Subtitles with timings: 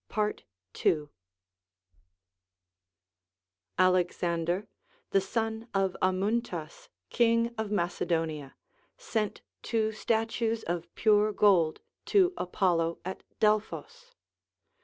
[3.77, 4.67] Alexander,
[5.11, 8.55] the son of Amyntas, king of Macedonia,
[8.97, 14.15] sent two statues of pure gold to Apollo at Delphos.